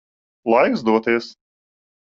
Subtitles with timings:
[0.51, 1.31] Laiks doties.